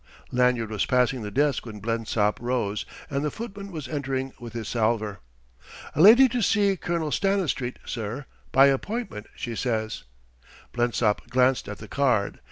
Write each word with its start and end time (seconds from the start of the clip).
Lanyard 0.31 0.71
was 0.71 0.87
passing 0.87 1.21
the 1.21 1.29
desk 1.29 1.63
when 1.63 1.79
Blensop 1.79 2.39
rose, 2.39 2.87
and 3.07 3.23
the 3.23 3.29
footman 3.29 3.71
was 3.71 3.87
entering 3.87 4.33
with 4.39 4.53
his 4.53 4.67
salver. 4.67 5.19
"A 5.93 6.01
lady 6.01 6.27
to 6.29 6.41
see 6.41 6.75
Colonel 6.75 7.11
Stanistreet, 7.11 7.77
sir 7.85 8.25
by 8.51 8.65
appointment, 8.65 9.27
she 9.35 9.55
says." 9.55 10.05
Blensop 10.73 11.29
glanced 11.29 11.67
at 11.69 11.77
the 11.77 11.87
card. 11.87 12.39